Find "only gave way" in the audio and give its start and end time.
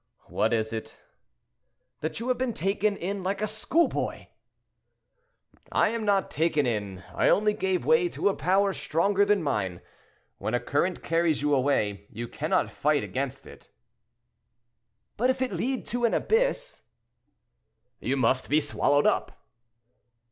7.29-8.09